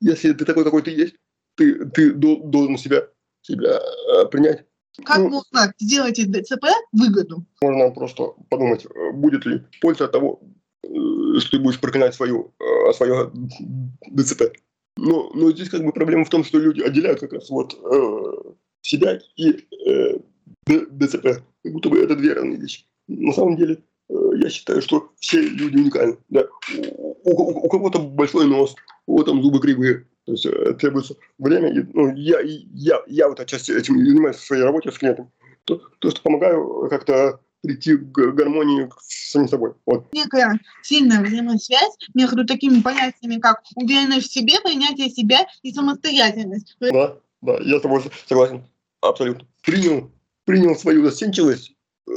[0.00, 1.14] если ты такой, какой ты есть,
[1.56, 3.06] ты, ты до- должен себя,
[3.42, 4.64] себя э, принять.
[5.04, 7.44] Как Ну, можно сделать из ДЦП выгоду?
[7.62, 10.40] Можно просто подумать, э, будет ли польза от того,
[10.82, 10.88] э,
[11.38, 13.30] что ты будешь проклинать свою, э, свое
[14.10, 14.42] ДЦП.
[14.96, 18.52] Но, но здесь как бы проблема в том, что люди отделяют как раз вот э,
[18.82, 20.18] себя и э,
[20.66, 21.42] ДЦП.
[21.62, 22.84] Как будто бы это две разные вещи.
[23.08, 26.18] На самом деле, э, я считаю, что все люди уникальны.
[26.28, 26.46] Да?
[26.76, 28.74] У, у- у кого-то большой нос,
[29.06, 30.06] у кого-то зубы кривые.
[30.30, 31.72] То есть э, требуется время.
[31.72, 35.32] И, ну, я, я, я вот отчасти этим занимаюсь в своей работе с клиентом.
[35.64, 39.74] То, то что помогаю как-то прийти к гармонии с самим собой.
[39.86, 40.06] Вот.
[40.12, 46.76] Некая сильная взаимосвязь между такими понятиями, как уверенность в себе, принятие себя и самостоятельность.
[46.80, 48.64] Да, да, я с тобой согласен.
[49.00, 49.48] Абсолютно.
[49.62, 50.12] Принял,
[50.44, 51.74] принял свою застенчивость,
[52.08, 52.12] э,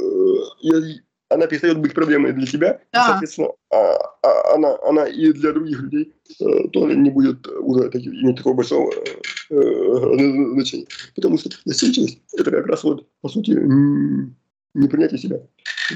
[0.62, 1.00] и
[1.34, 3.06] она перестает быть проблемой для тебя, и, Да.
[3.08, 8.08] соответственно, а- а- она, она и для других людей э, тоже не будет уже таки-
[8.08, 10.86] иметь такого большого э, э, значения.
[11.14, 13.50] Потому что застенчивость– это как раз вот, по сути,
[14.74, 15.40] непринятие себя.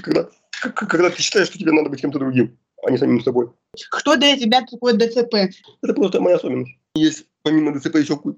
[0.02, 0.28] Когда,
[0.74, 3.48] когда ты считаешь, что тебе надо быть кем-то другим, а не самим собой.
[3.90, 5.34] Кто для тебя такой ДЦП?
[5.82, 6.72] Это просто моя особенность.
[6.94, 8.36] Есть помимо ДЦП еще ку-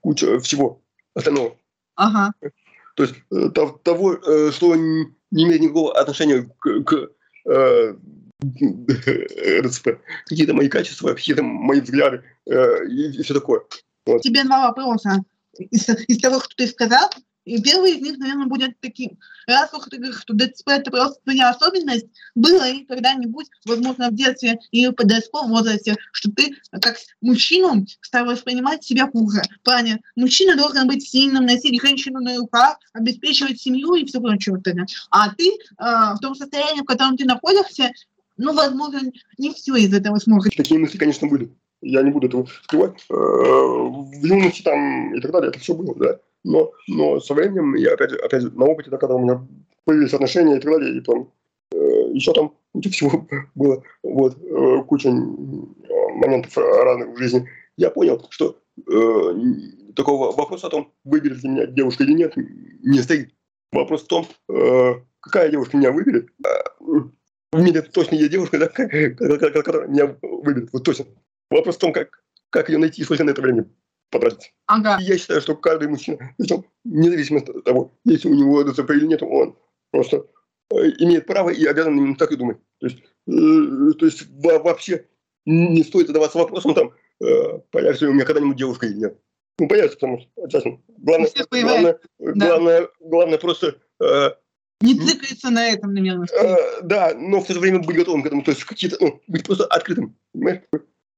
[0.00, 0.80] куча всего
[1.14, 1.56] остального.
[1.96, 2.32] Ага.
[2.96, 4.74] То есть э, то- того, э, что
[5.32, 7.10] не имеет никакого отношения к, к,
[7.50, 7.94] э,
[9.60, 9.88] РЦП.
[10.26, 13.62] Какие-то мои качества, какие-то мои взгляды э, и, все такое.
[14.06, 14.22] Вот.
[14.22, 15.24] Тебе два вопроса
[15.58, 17.10] из, из того, что ты сказал.
[17.44, 19.18] И первый из них, наверное, будет таким.
[19.46, 24.58] Раз уж ты что ДЦП это просто твоя особенность, было ли когда-нибудь, возможно, в детстве
[24.70, 29.42] или в подростковом возрасте, что ты как мужчину стал воспринимать себя хуже.
[29.64, 34.62] Плане, мужчина должен быть сильным, носить женщину на руках, обеспечивать семью и все прочее.
[35.10, 37.90] А ты э, в том состоянии, в котором ты находишься,
[38.36, 39.00] ну, возможно,
[39.38, 40.54] не все из этого сможешь.
[40.56, 41.50] Такие мысли, конечно, были.
[41.80, 43.04] Я не буду этого скрывать.
[43.10, 46.18] Э, В юности там и так далее это все было, да.
[46.44, 49.46] Но, но со временем, я опять, опять на опыте, да, когда у меня
[49.84, 51.32] появились отношения и так далее, и там
[51.72, 51.76] э,
[52.12, 58.58] еще там куча всего было, вот, э, куча моментов разных в жизни, я понял, что
[58.76, 59.34] э,
[59.94, 63.32] такого вопроса о том, выберет ли меня девушка или нет, не стоит.
[63.72, 66.28] Вопрос в том, э, какая девушка меня выберет.
[66.44, 66.84] Э,
[67.52, 71.06] В мире точно есть девушка, да, которая меня выберет, вот точно.
[71.50, 73.66] Вопрос в том, как, как ее найти сколько на это времени
[74.12, 74.52] потратить.
[74.66, 74.98] Ага.
[75.00, 79.06] И я считаю, что каждый мужчина, причем независимо от того, есть у него ДЦП или
[79.06, 79.56] нет, он
[79.90, 80.26] просто
[80.70, 82.58] э, имеет право и обязан именно так и думать.
[82.78, 85.06] То есть, э, то есть во- вообще
[85.46, 89.18] не стоит задаваться вопросом, там, э, появится ли у меня когда-нибудь девушка или нет.
[89.58, 92.46] Ну, появится, потому что, честно, главное, главное, Да.
[92.46, 94.30] главное, главное просто э,
[94.80, 96.26] Не цикается на этом, наверное.
[96.32, 99.20] Э, да, но в то же время быть готовым к этому, то есть какие-то, ну,
[99.26, 100.62] быть просто открытым, понимаешь?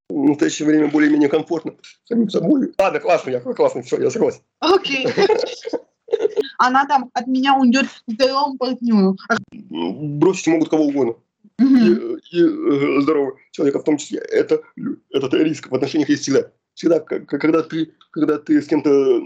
[0.09, 2.73] В настоящее время более-менее комфортно самим собой.
[2.77, 4.41] Ладно, классно, я классно, все, я согласен.
[4.59, 5.07] Окей.
[6.57, 9.17] Она там от меня уйдет к второму партнеру.
[9.51, 11.15] Бросить могут кого угодно.
[11.59, 14.19] И, и, э, здорового человека в том числе.
[14.19, 14.61] Это,
[15.09, 16.51] этот риск в отношениях есть всегда.
[16.73, 19.21] всегда, когда ты, когда ты с кем-то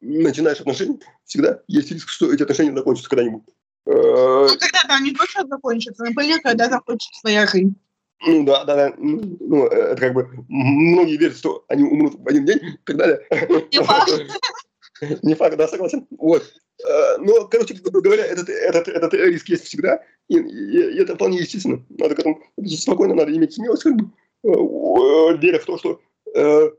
[0.00, 3.42] начинаешь отношения, всегда есть риск, что эти отношения закончатся когда-нибудь.
[3.86, 6.04] Ну, когда-то они точно закончатся.
[6.04, 7.76] Например, когда закончится твоя жизнь.
[8.26, 8.94] Ну да, да, да.
[8.98, 13.26] Ну, это как бы многие верят, что они умрут в один день и так далее.
[13.30, 14.10] Не факт.
[15.22, 16.06] Не факт, да, согласен.
[16.18, 16.42] Вот.
[17.18, 21.84] Но, короче говоря, этот, этот, этот риск есть всегда, и, и, и это вполне естественно.
[21.88, 24.10] Надо к этому спокойно, надо иметь смелость, как бы,
[24.42, 26.00] веря в то, что
[26.34, 26.70] э,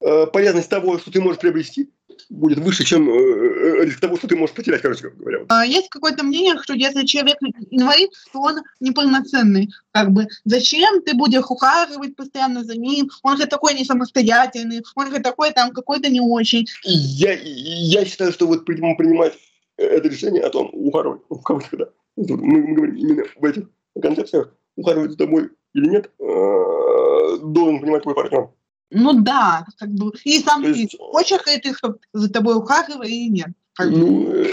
[0.00, 1.90] э, полезность того, что ты можешь приобрести,
[2.30, 5.44] будет выше, чем э, риск того, что ты можешь потерять, короче говоря.
[5.48, 7.38] А есть какое-то мнение, что если человек
[7.70, 9.70] инвалид, то он неполноценный.
[9.92, 13.10] Как бы зачем ты будешь ухаживать постоянно за ним?
[13.22, 16.66] Он же такой не самостоятельный, он же такой там какой-то не очень.
[16.84, 19.34] Я, я считаю, что вот принимать
[19.76, 23.64] это решение о том, ухаживать, ну, в кавычках, да, мы, мы говорим именно в этих
[24.00, 28.50] концепциях, ухаживать за тобой или нет, э, должен понимать твой партнер.
[28.90, 30.12] Ну да, как бы.
[30.24, 30.96] И сам ты есть...
[30.98, 33.48] хочешь ли ты, чтобы за тобой ухаживали или нет?
[33.80, 34.46] Ну, э,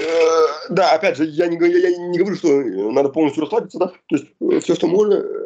[0.70, 4.16] да, опять же, я не, я, я не говорю, что надо полностью расслабиться, да, то
[4.16, 5.45] есть э, все, что можно, э,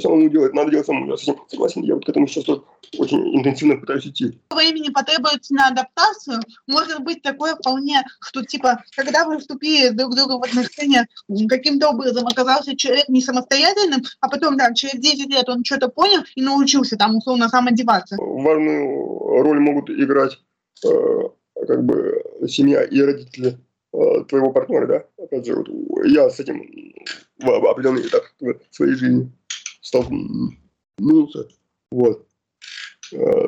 [0.00, 1.10] самому делать, надо делать самому.
[1.10, 2.62] Я с этим согласен, я вот к этому сейчас тоже
[2.96, 4.38] очень интенсивно пытаюсь идти.
[4.50, 6.40] Времени потребуется на адаптацию.
[6.66, 11.06] Может быть такое вполне, что типа, когда вы вступили друг к другу в отношения,
[11.48, 16.22] каким-то образом оказался человек не самостоятельным, а потом там через 10 лет он что-то понял
[16.34, 18.16] и научился там условно сам одеваться.
[18.18, 20.38] Важную роль могут играть
[20.84, 20.88] э,
[21.66, 23.58] как бы семья и родители
[23.92, 25.04] э, твоего партнера, да?
[25.22, 25.68] Опять же, вот
[26.06, 26.62] я с этим
[27.38, 28.24] в определенный этап
[28.70, 29.30] своей жизни
[29.88, 31.48] столкнулся.
[31.90, 32.26] Вот.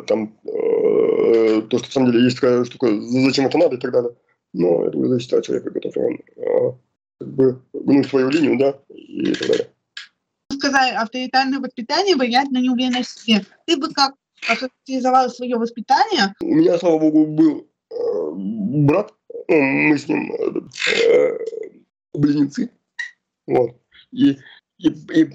[0.06, 4.12] Там то, что на самом деле есть такая штука, зачем это надо и так далее.
[4.52, 6.72] Но это уже зависит от человека, готов он э,
[7.20, 9.70] как бы гнуть свою линию, да, и так далее.
[10.52, 13.44] Сказали, авторитарное воспитание влияет на неуверенность в себе.
[13.66, 14.14] Ты бы как
[14.48, 16.34] охарактеризовал свое воспитание?
[16.40, 19.14] У меня, слава богу, был э, брат,
[19.46, 21.38] ну, мы с ним э,
[22.12, 22.70] близнецы,
[23.46, 23.76] вот,
[24.10, 24.36] и,
[24.78, 25.30] и, и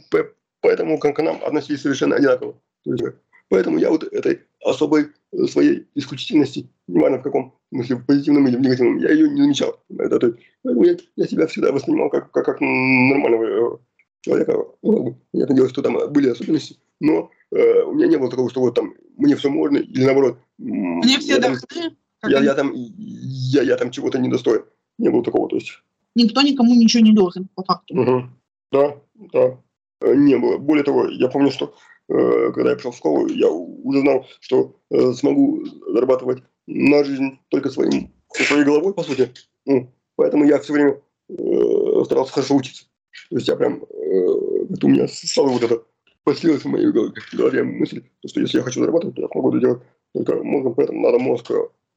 [0.66, 2.56] поэтому к нам относились совершенно одинаково.
[2.84, 3.04] То есть,
[3.50, 5.10] поэтому я вот этой особой
[5.48, 9.80] своей исключительности, неважно в каком смысле, в позитивном или в негативном, я ее не замечал.
[10.00, 13.80] Это, то, поэтому я, я себя всегда воспринимал как, как, как нормального
[14.22, 14.58] человека.
[14.82, 18.62] Ну, я надеюсь, что там были особенности, но э, у меня не было такого, что
[18.62, 20.40] вот там мне все можно, или наоборот.
[20.58, 21.96] Мне все должны.
[22.28, 24.64] Я, я там, я, я там чего-то не достоин.
[24.98, 25.80] Не было такого, то есть.
[26.16, 27.94] Никто никому ничего не должен, по факту.
[27.94, 28.24] Угу.
[28.72, 28.98] Да,
[29.32, 29.58] да.
[30.02, 30.58] Э, не было.
[30.58, 31.76] Более того, я помню, что
[32.10, 37.40] э, когда я пришел в школу, я уже знал, что э, смогу зарабатывать на жизнь
[37.50, 39.32] только своим, своей головой, по сути.
[40.16, 41.02] Поэтому я все время
[42.06, 42.86] старался хорошо учиться.
[43.30, 45.84] То есть я прям, это у меня сразу вот это
[46.24, 46.92] поселилось в моей
[47.34, 49.82] голове мысль, что если я хочу зарабатывать, то я смогу это делать
[50.14, 51.52] только мозгом, поэтому надо мозг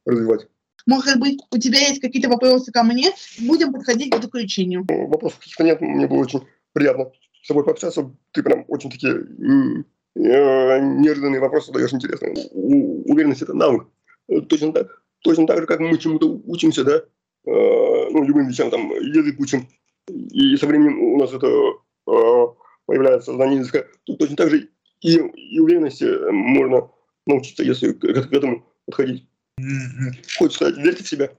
[0.04, 0.48] развивать.
[0.87, 3.11] Может быть, у тебя есть какие-то вопросы ко мне?
[3.40, 4.87] Будем подходить к заключению.
[4.88, 6.40] Вопросов каких-то нет, мне было очень
[6.72, 7.11] приятно
[7.42, 8.14] с тобой пообщаться.
[8.33, 12.35] Ты прям очень такие э, неожиданные вопросы задаешь интересные.
[12.53, 13.87] Уверенность– это навык.
[14.48, 18.90] Точно так, точно так же, как мы чему-то учимся, да, э, ну, любым вещам, там,
[18.90, 19.66] язык учим,
[20.09, 22.46] и со временем у нас это э,
[22.87, 24.68] появляется знание языка, то точно так же
[25.01, 26.90] и, и уверенности можно
[27.27, 29.27] научиться, если к, к этому подходить.
[30.38, 31.31] Хочется сказать, верьте в себя.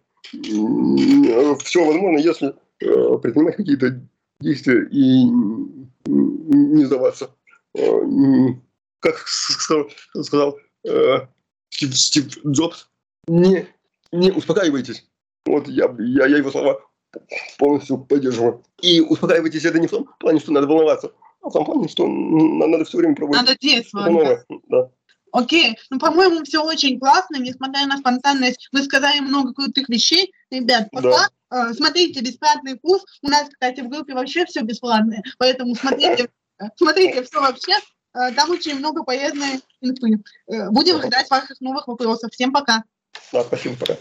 [1.64, 4.02] Все возможно, если предпринимать какие-то
[4.40, 5.26] действия и
[6.06, 7.32] не сдаваться.
[7.76, 8.02] Э,
[9.00, 11.28] как сказал э,
[11.70, 12.90] Стив, Стив Джобс,
[13.28, 13.68] не,
[14.12, 15.06] не успокаивайтесь.
[15.46, 16.80] Вот я, я, я его слова
[17.58, 18.64] полностью поддерживаю.
[18.82, 22.08] И успокаивайтесь это не в том плане, что надо волноваться, а в том плане, что
[22.08, 23.42] надо все время пробовать.
[23.42, 24.46] Надо действовать.
[24.68, 24.92] Да.
[25.32, 28.68] Окей, ну, по-моему, все очень классно, несмотря на спонтанность.
[28.72, 30.32] Вы сказали много крутых вещей.
[30.52, 31.30] Ребят, пока.
[31.50, 31.70] Да.
[31.70, 33.04] Э, смотрите бесплатный курс.
[33.22, 36.30] У нас, кстати, в группе вообще все бесплатное, поэтому смотрите,
[36.76, 37.74] смотрите все вообще.
[38.14, 40.22] Э, там очень много полезной инфы.
[40.48, 42.32] Э, будем ждать ваших новых вопросов.
[42.32, 42.84] Всем пока.
[43.32, 43.96] Да, спасибо, пока.